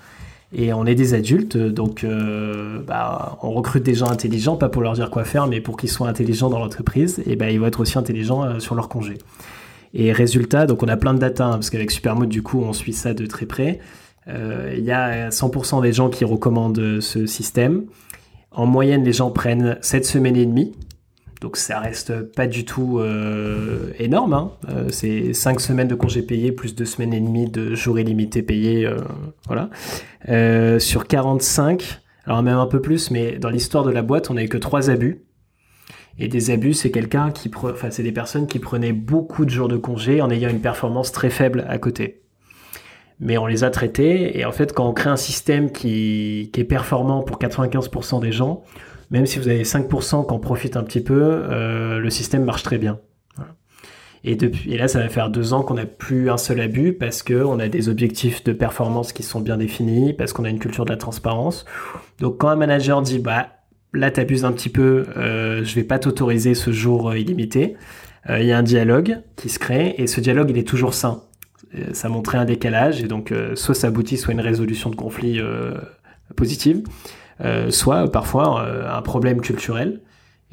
[0.56, 2.06] Et on est des adultes, donc
[2.86, 5.90] bah, on recrute des gens intelligents, pas pour leur dire quoi faire, mais pour qu'ils
[5.90, 9.14] soient intelligents dans l'entreprise, et bah, ils vont être aussi intelligents sur leur congé.
[9.94, 12.72] Et résultat, donc on a plein de data, hein, parce qu'avec Supermode, du coup, on
[12.72, 13.80] suit ça de très près.
[14.28, 17.86] Euh, il y a 100% des gens qui recommandent ce système.
[18.50, 20.72] En moyenne, les gens prennent 7 semaines et demie.
[21.40, 24.32] Donc ça reste pas du tout euh, énorme.
[24.32, 24.52] Hein.
[24.70, 28.42] Euh, c'est 5 semaines de congés payés plus 2 semaines et demie de jours illimités
[28.42, 28.88] payés.
[29.46, 29.68] voilà.
[30.78, 34.44] sur 45, alors même un peu plus, mais dans l'histoire de la boîte, on n'a
[34.44, 35.24] eu que 3 abus.
[36.16, 39.66] Et des abus, c'est quelqu'un qui, enfin, c'est des personnes qui prenaient beaucoup de jours
[39.66, 42.23] de congés en ayant une performance très faible à côté
[43.20, 44.38] mais on les a traités.
[44.38, 48.62] Et en fait, quand on crée un système qui, est performant pour 95% des gens,
[49.10, 52.62] même si vous avez 5% qui en profitent un petit peu, euh, le système marche
[52.62, 52.98] très bien.
[54.24, 54.38] Et,
[54.78, 57.68] là, ça va faire deux ans qu'on n'a plus un seul abus parce qu'on a
[57.68, 60.96] des objectifs de performance qui sont bien définis, parce qu'on a une culture de la
[60.96, 61.66] transparence.
[62.20, 63.48] Donc quand un manager dit, bah
[63.92, 67.76] là, t'abuses un petit peu, euh, je vais pas t'autoriser ce jour euh, illimité,
[68.30, 70.94] euh, il y a un dialogue qui se crée et ce dialogue, il est toujours
[70.94, 71.22] sain.
[71.74, 74.96] Euh, ça montrait un décalage et donc euh, soit ça aboutit soit une résolution de
[74.96, 75.74] conflit euh,
[76.36, 76.82] positive,
[77.70, 80.00] soit parfois un problème culturel.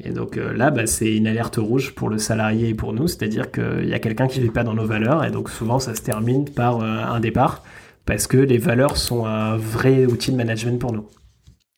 [0.00, 3.52] Et donc là, bah, c'est une alerte rouge pour le salarié et pour nous, c'est-à-dire
[3.52, 5.94] qu'il y a quelqu'un qui ne vit pas dans nos valeurs, et donc souvent ça
[5.94, 7.62] se termine par un départ,
[8.04, 11.06] parce que les valeurs sont un vrai outil de management pour nous.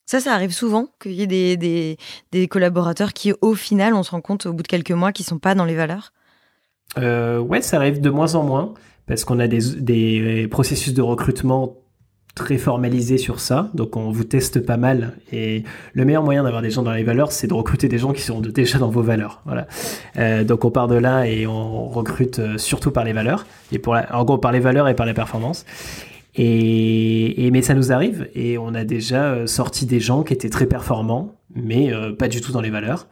[0.06, 1.98] Ça, ça arrive souvent qu'il y ait des, des,
[2.32, 5.22] des, collaborateurs qui, au final, on se rend compte au bout de quelques mois, qui
[5.22, 6.12] sont pas dans les valeurs?
[6.98, 8.74] Euh, ouais, ça arrive de moins en moins
[9.06, 11.76] parce qu'on a des, des, processus de recrutement
[12.34, 15.12] très formalisés sur ça, donc on vous teste pas mal.
[15.30, 15.62] Et
[15.92, 18.22] le meilleur moyen d'avoir des gens dans les valeurs, c'est de recruter des gens qui
[18.22, 19.42] sont déjà dans vos valeurs.
[19.44, 19.68] Voilà.
[20.16, 23.78] Euh, donc on part de là et on recrute euh, surtout par les valeurs, et
[23.78, 25.64] pour en gros par les valeurs et par les performances.
[26.34, 30.32] Et, et, mais ça nous arrive et on a déjà euh, sorti des gens qui
[30.32, 33.06] étaient très performants, mais pas du tout dans les valeurs.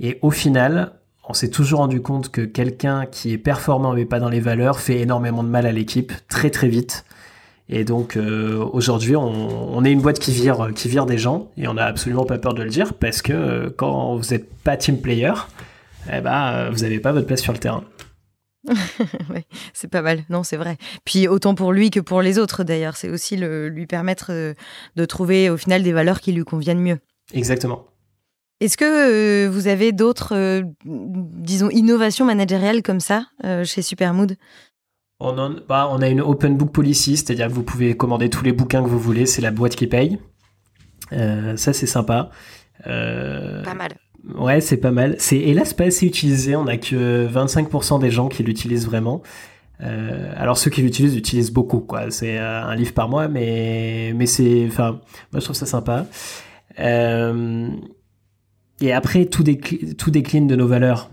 [0.00, 0.92] Et au final,
[1.28, 4.80] on s'est toujours rendu compte que quelqu'un qui est performant mais pas dans les valeurs
[4.80, 7.04] fait énormément de mal à l'équipe très très vite.
[7.68, 11.66] Et donc euh, aujourd'hui, on, est une boîte qui vire, qui vire des gens et
[11.66, 14.76] on n'a absolument pas peur de le dire parce que euh, quand vous n'êtes pas
[14.76, 15.32] team player,
[16.12, 17.84] eh ben, vous n'avez pas votre place sur le terrain.
[19.30, 20.76] ouais, c'est pas mal, non, c'est vrai.
[21.04, 24.54] Puis autant pour lui que pour les autres d'ailleurs, c'est aussi le, lui permettre euh,
[24.96, 26.98] de trouver au final des valeurs qui lui conviennent mieux.
[27.32, 27.86] Exactement.
[28.60, 33.26] Est-ce que euh, vous avez d'autres, euh, disons, innovations managériales comme ça
[33.64, 34.36] chez Supermood?
[35.20, 38.52] On, bah, on a une open book policy, c'est-à-dire que vous pouvez commander tous les
[38.52, 40.18] bouquins que vous voulez, c'est la boîte qui paye.
[41.10, 42.30] ça, c'est sympa.
[42.84, 43.96] Pas mal.
[44.36, 45.16] Ouais, c'est pas mal.
[45.18, 46.56] C'est hélas pas assez utilisé.
[46.56, 49.22] On a que 25% des gens qui l'utilisent vraiment.
[49.82, 52.10] Euh, alors ceux qui l'utilisent utilisent beaucoup, quoi.
[52.10, 55.00] C'est euh, un livre par mois, mais mais c'est, enfin,
[55.32, 56.06] moi je trouve ça sympa.
[56.78, 57.68] Euh,
[58.80, 61.10] et après tout, décline, de nos valeurs.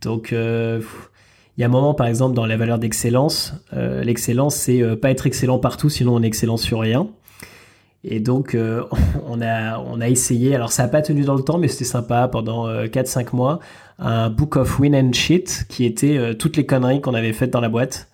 [0.00, 5.10] Donc il y a un moment, par exemple, dans la valeur d'excellence, l'excellence c'est pas
[5.10, 7.08] être excellent partout, sinon on est excellent sur rien.
[8.04, 8.84] Et donc, euh,
[9.26, 11.84] on, a, on a essayé, alors ça n'a pas tenu dans le temps, mais c'était
[11.84, 13.60] sympa, pendant 4-5 euh, mois,
[13.98, 17.50] un Book of Win and Shit, qui était euh, toutes les conneries qu'on avait faites
[17.50, 18.08] dans la boîte.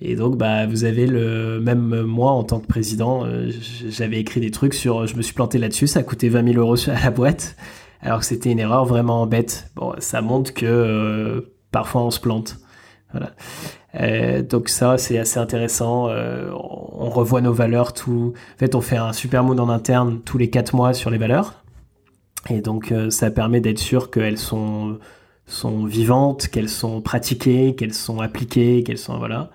[0.00, 3.24] Et donc, bah, vous avez le même moi en tant que président,
[3.88, 6.58] j'avais écrit des trucs sur, je me suis planté là-dessus, ça a coûté 20 000
[6.58, 7.54] euros à la boîte,
[8.02, 9.70] alors que c'était une erreur vraiment bête.
[9.76, 12.58] Bon, ça montre que parfois on se plante.
[13.12, 13.30] Voilà.
[14.00, 16.08] Euh, donc ça, c'est assez intéressant.
[16.08, 18.32] Euh, on revoit nos valeurs tout.
[18.54, 21.18] En fait, on fait un super mood en interne tous les quatre mois sur les
[21.18, 21.62] valeurs.
[22.50, 24.98] Et donc, euh, ça permet d'être sûr qu'elles sont
[25.46, 29.50] sont vivantes, qu'elles sont pratiquées, qu'elles sont appliquées, qu'elles sont voilà.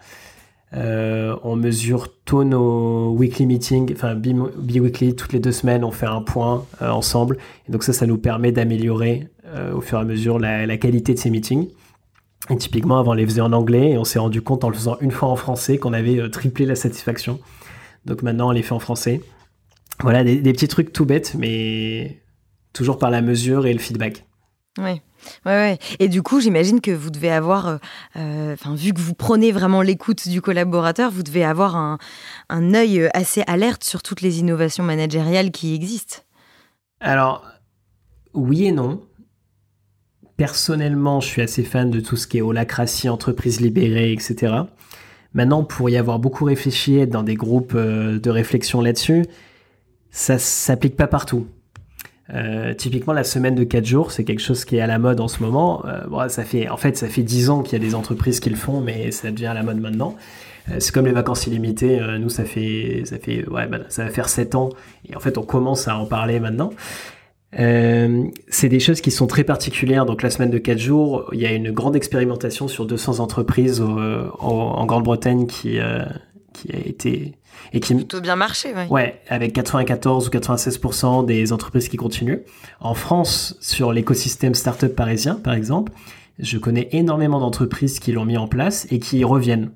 [0.73, 6.21] On mesure tous nos weekly meetings, enfin bi-weekly, toutes les deux semaines, on fait un
[6.21, 7.37] point ensemble.
[7.67, 9.27] Et donc ça, ça nous permet d'améliorer
[9.73, 11.69] au fur et à mesure la, qualité de ces meetings.
[12.49, 14.75] Et typiquement, avant, on les faisait en anglais et on s'est rendu compte en le
[14.75, 17.39] faisant une fois en français qu'on avait euh, triplé la satisfaction.
[18.05, 19.21] Donc maintenant, on les fait en français.
[20.01, 22.21] Voilà, des, petits trucs tout bêtes, mais
[22.71, 24.25] toujours par la mesure et le feedback.
[24.77, 25.01] Oui.
[25.45, 25.79] Ouais, ouais.
[25.99, 27.77] Et du coup, j'imagine que vous devez avoir, euh,
[28.15, 31.97] euh, vu que vous prenez vraiment l'écoute du collaborateur, vous devez avoir un,
[32.49, 36.17] un œil assez alerte sur toutes les innovations managériales qui existent.
[36.99, 37.45] Alors,
[38.33, 39.01] oui et non.
[40.37, 44.53] Personnellement, je suis assez fan de tout ce qui est holacratie, entreprise libérée, etc.
[45.33, 49.25] Maintenant, pour y avoir beaucoup réfléchi, être dans des groupes euh, de réflexion là-dessus,
[50.11, 51.47] ça s'applique pas partout.
[52.33, 55.19] Euh, typiquement, la semaine de 4 jours, c'est quelque chose qui est à la mode
[55.19, 55.83] en ce moment.
[55.85, 58.49] Euh, ça fait, en fait, ça fait 10 ans qu'il y a des entreprises qui
[58.49, 60.15] le font, mais ça devient à la mode maintenant.
[60.79, 61.99] c'est comme les vacances illimitées.
[62.19, 64.69] nous, ça fait, ça fait, ouais, bah, ça va faire 7 ans.
[65.09, 66.71] Et en fait, on commence à en parler maintenant.
[67.57, 70.05] Euh, c'est des choses qui sont très particulières.
[70.05, 73.81] Donc la semaine de 4 jours, il y a une grande expérimentation sur 200 entreprises
[73.81, 76.03] en Grande-Bretagne qui, euh,
[76.57, 77.35] qui a été...
[77.73, 78.87] Et qui plutôt bien marché, ouais.
[78.89, 82.39] Ouais, avec 94 ou 96% des entreprises qui continuent.
[82.79, 85.91] En France, sur l'écosystème startup parisien, par exemple,
[86.39, 89.71] je connais énormément d'entreprises qui l'ont mis en place et qui y reviennent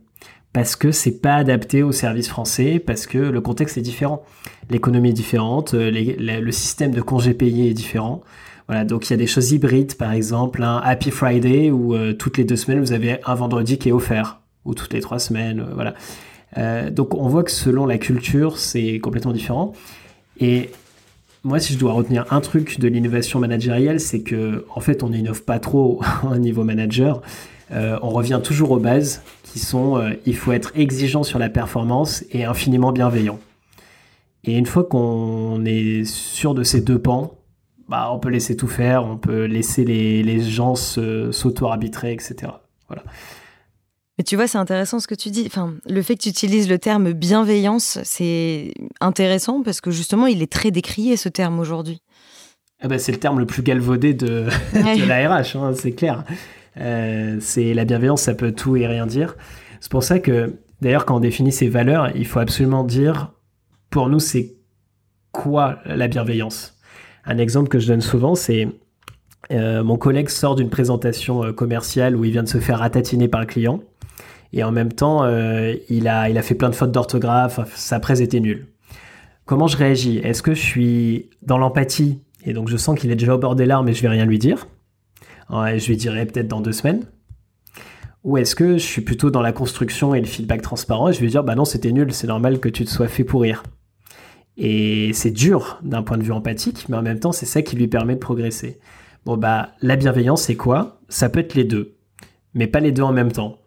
[0.54, 4.24] parce que c'est pas adapté au service français, parce que le contexte est différent.
[4.70, 8.22] L'économie est différente, euh, le système de congés payés est différent.
[8.68, 12.14] Voilà, donc il y a des choses hybrides, par exemple un Happy Friday où euh,
[12.14, 15.20] toutes les deux semaines vous avez un vendredi qui est offert, ou toutes les trois
[15.20, 15.94] semaines, euh, voilà.
[16.56, 19.74] Donc on voit que selon la culture, c'est complètement différent.
[20.40, 20.70] Et
[21.44, 25.10] moi, si je dois retenir un truc de l'innovation managériale, c'est que en fait, on
[25.10, 27.22] n'innove pas trop au niveau manager.
[27.72, 32.24] on revient toujours aux bases qui sont euh, il faut être exigeant sur la performance
[32.32, 33.40] et infiniment bienveillant.
[34.44, 37.36] Et une fois qu'on est sûr de ces deux pans,
[37.88, 42.54] bah, on peut laisser tout faire, on peut laisser les, les gens s'auto-arbitrer, etc.
[42.88, 43.04] Voilà.
[44.22, 45.46] Mais tu vois, c'est intéressant ce que tu dis.
[45.48, 50.44] Enfin, le fait que tu utilises le terme bienveillance, c'est intéressant parce que justement, il
[50.44, 52.04] est très décrié ce terme aujourd'hui.
[52.84, 56.24] Ah bah, c'est le terme le plus galvaudé de, de la RH, hein, c'est clair.
[56.78, 59.36] Euh, c'est la bienveillance, ça peut tout et rien dire.
[59.80, 63.32] C'est pour ça que, d'ailleurs, quand on définit ces valeurs, il faut absolument dire,
[63.90, 64.54] pour nous, c'est
[65.32, 66.78] quoi la bienveillance?
[67.26, 68.68] Un exemple que je donne souvent, c'est
[69.50, 73.28] euh, mon collègue sort d'une présentation euh, commerciale où il vient de se faire ratatiner
[73.28, 73.82] par le client.
[74.54, 75.26] Et en même temps,
[75.90, 78.68] il, a, il a fait plein de fautes d'orthographe, sa presse était nulle.
[79.46, 80.18] Comment je réagis?
[80.18, 82.20] Est-ce que je suis dans l'empathie?
[82.46, 84.26] Et donc je sens qu'il est déjà au bord des larmes et je vais rien
[84.26, 84.68] lui dire
[85.52, 87.06] je lui dirai peut-être dans deux semaines
[88.24, 91.20] Ou est-ce que je suis plutôt dans la construction et le feedback transparent et je
[91.20, 93.64] vais lui dire bah non c'était nul, c'est normal que tu te sois fait pourrir.
[94.58, 97.76] Et c'est dur d'un point de vue empathique, mais en même temps c'est ça qui
[97.76, 98.80] lui permet de progresser.
[99.26, 101.02] Bon bah la bienveillance c'est quoi?
[101.10, 101.98] Ça peut être les deux,
[102.54, 103.58] mais pas les deux en même temps.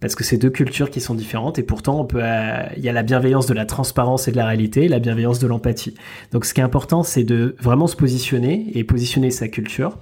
[0.00, 2.88] Parce que c'est deux cultures qui sont différentes et pourtant on peut, euh, il y
[2.88, 5.94] a la bienveillance de la transparence et de la réalité, la bienveillance de l'empathie.
[6.32, 9.98] Donc ce qui est important, c'est de vraiment se positionner et positionner sa culture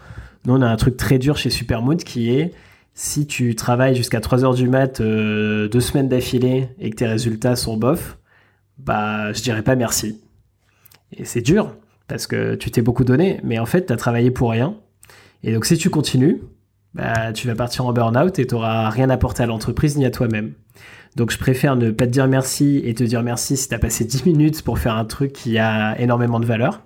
[0.47, 2.53] nous, on a un truc très dur chez Supermood qui est
[2.95, 7.07] Si tu travailles jusqu'à 3 heures du mat, euh, deux semaines d'affilée et que tes
[7.07, 8.19] résultats sont bof,
[8.79, 10.21] bah je dirais pas merci.
[11.13, 11.77] Et c'est dur
[12.07, 14.77] parce que tu t'es beaucoup donné, mais en fait tu as travaillé pour rien.
[15.43, 16.43] Et donc si tu continues,
[16.95, 20.11] bah, tu vas partir en burn-out et tu n'auras rien apporté à l'entreprise ni à
[20.11, 20.53] toi-même.
[21.17, 23.79] Donc je préfère ne pas te dire merci et te dire merci si tu as
[23.79, 26.83] passé 10 minutes pour faire un truc qui a énormément de valeur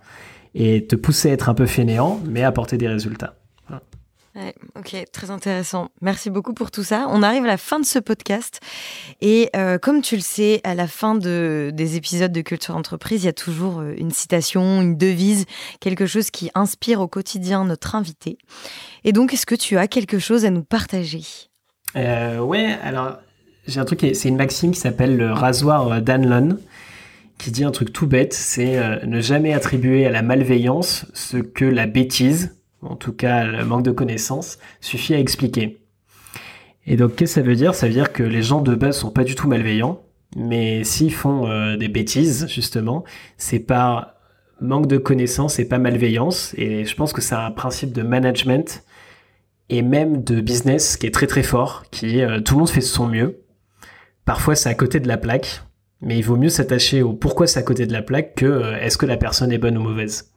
[0.55, 3.38] et te pousser à être un peu fainéant, mais apporter des résultats.
[4.77, 5.91] Ok, très intéressant.
[6.01, 7.07] Merci beaucoup pour tout ça.
[7.11, 8.61] On arrive à la fin de ce podcast.
[9.21, 13.23] Et euh, comme tu le sais, à la fin de, des épisodes de Culture Entreprise,
[13.23, 15.47] il y a toujours euh, une citation, une devise,
[15.81, 18.39] quelque chose qui inspire au quotidien notre invité.
[19.05, 21.23] Et donc, est-ce que tu as quelque chose à nous partager?
[21.97, 23.19] Euh, Ouais, alors
[23.67, 26.59] j'ai un truc, c'est une maxime qui s'appelle le rasoir Danlon
[27.39, 31.37] qui dit un truc tout bête, c'est euh, ne jamais attribuer à la malveillance ce
[31.39, 35.81] que la bêtise, en tout cas le manque de connaissances, suffit à expliquer.
[36.87, 37.75] Et donc qu'est-ce que ça veut dire?
[37.75, 40.01] Ça veut dire que les gens de base sont pas du tout malveillants,
[40.37, 43.05] mais s'ils font euh, des bêtises, justement,
[43.37, 44.15] c'est par
[44.61, 46.55] manque de connaissances et pas malveillance.
[46.57, 48.85] Et je pense que c'est un principe de management
[49.69, 52.81] et même de business qui est très très fort, qui euh, tout le monde fait
[52.81, 53.41] son mieux.
[54.25, 55.63] Parfois c'est à côté de la plaque,
[56.01, 58.81] mais il vaut mieux s'attacher au pourquoi c'est à côté de la plaque que euh,
[58.81, 60.33] est-ce que la personne est bonne ou mauvaise.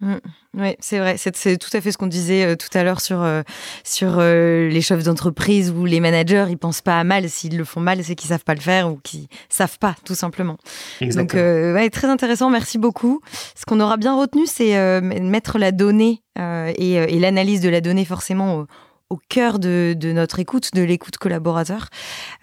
[0.00, 0.14] Mm.
[0.54, 1.16] oui, c'est vrai.
[1.18, 3.42] C'est tout à fait ce qu'on disait euh, tout à l'heure sur, euh,
[3.84, 6.46] sur les chefs d'entreprise ou les managers.
[6.50, 7.28] Ils pensent pas à mal.
[7.28, 10.14] S'ils le font mal, c'est qu'ils savent pas le faire ou qu'ils savent pas, tout
[10.14, 10.56] simplement.
[11.00, 11.42] Exactement.
[11.42, 12.50] Donc, ouais, très intéressant.
[12.50, 13.20] Merci beaucoup.
[13.54, 18.04] Ce qu'on aura bien retenu, c'est mettre la donnée et, et l'analyse de la donnée
[18.04, 18.66] forcément au
[19.16, 21.88] cœur de, notre écoute, de l'écoute collaborateur.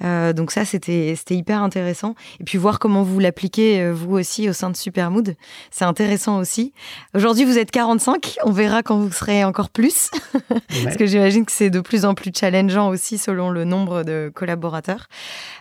[0.04, 2.15] Euh, donc ça, c'était hyper intéressant.
[2.39, 5.36] Et puis voir comment vous l'appliquez, euh, vous aussi, au sein de Supermood.
[5.71, 6.73] C'est intéressant aussi.
[7.13, 8.38] Aujourd'hui, vous êtes 45.
[8.43, 10.10] On verra quand vous serez encore plus.
[10.84, 14.32] Parce que j'imagine que c'est de plus en plus challengeant aussi selon le nombre de
[14.34, 15.08] collaborateurs.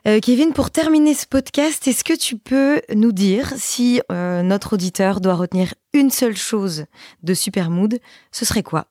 [0.08, 5.20] Euh, Kevin, pour terminer ce podcast, est-ce que tu peux nous dire si notre auditeur
[5.20, 6.84] doit retenir une seule chose
[7.22, 7.98] de Supermood,
[8.32, 8.86] ce serait quoi?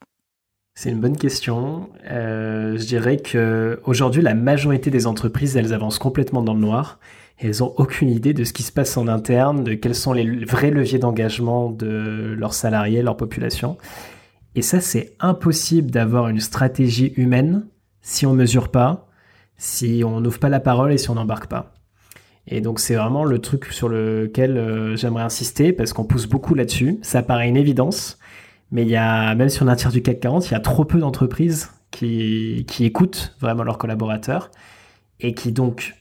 [0.76, 1.90] C'est une bonne question.
[2.10, 7.00] Euh, je dirais que aujourd'hui, la majorité des entreprises, elles avancent complètement dans le noir.
[7.38, 10.46] Elles ont aucune idée de ce qui se passe en interne, de quels sont les
[10.46, 13.78] vrais leviers d'engagement de leurs salariés, leur population.
[14.56, 17.66] Et ça, c'est impossible d'avoir une stratégie humaine
[18.02, 19.08] si on mesure pas,
[19.58, 21.74] si on n'ouvre pas la parole et si on n'embarque pas.
[22.46, 26.56] Et donc c'est vraiment le truc sur lequel euh, j'aimerais insister parce qu'on pousse beaucoup
[26.56, 27.00] là-dessus.
[27.02, 28.20] Ça paraît une évidence,
[28.74, 30.56] mais il y a, même si on a un tiers du CAC 40, il y
[30.56, 34.50] a trop peu d'entreprises qui, qui écoutent vraiment leurs collaborateurs
[35.20, 35.94] et qui donc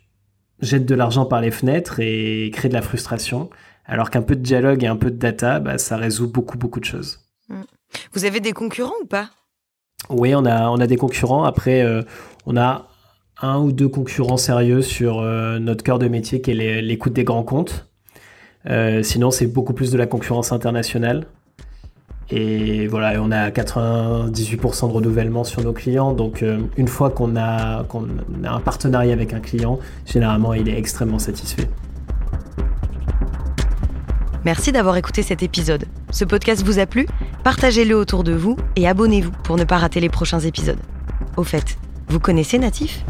[0.61, 3.51] jettent de l'argent par les fenêtres et créent de la frustration.
[3.85, 6.81] Alors qu'un peu de dialogue et un peu de data, bah, ça résout beaucoup, beaucoup
[6.81, 7.21] de choses.
[7.51, 7.61] Mm.
[8.15, 9.29] Vous avez des concurrents ou pas?
[10.09, 11.45] Oui, on a, on a des concurrents.
[11.45, 12.01] Après, euh,
[12.47, 12.89] on a
[13.43, 17.25] un ou deux concurrents sérieux sur euh, notre cœur de métier qui est l'écoute des
[17.25, 17.87] grands comptes.
[18.65, 21.27] Euh, sinon, c'est beaucoup plus de la concurrence internationale.
[22.35, 26.15] Et voilà, on a 98% de renouvellement sur nos clients.
[26.15, 28.07] Donc, euh, une fois qu'on a, qu'on
[28.43, 31.69] a un partenariat avec un client, généralement, il est extrêmement satisfait.
[34.47, 35.85] Merci d'avoir écouté cet épisode.
[36.11, 37.07] Ce podcast vous a plu?
[37.45, 40.81] Partagez-le autour de vous et abonnez-vous pour ne pas rater les prochains épisodes.
[41.37, 41.77] Au fait,
[42.09, 43.05] vous connaissez Natif?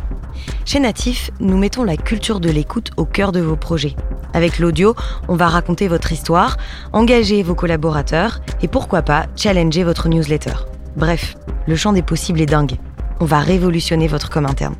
[0.65, 3.97] Chez Natif, nous mettons la culture de l'écoute au cœur de vos projets.
[4.35, 4.95] Avec l'audio,
[5.29, 6.57] on va raconter votre histoire,
[6.93, 10.55] engager vos collaborateurs et pourquoi pas challenger votre newsletter.
[10.97, 12.77] Bref, le champ des possibles est dingue.
[13.21, 14.77] On va révolutionner votre com interne.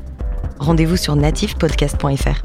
[0.59, 2.41] Rendez-vous sur natifpodcast.fr.